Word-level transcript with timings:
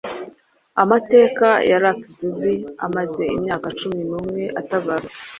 Amateka 0.83 1.47
ya 1.69 1.77
Lucky 1.83 2.09
Dube 2.17 2.53
umaze 2.85 3.23
imyaka 3.37 3.67
cumi 3.79 4.01
numwe 4.09 4.43
atabarutse 4.59 5.19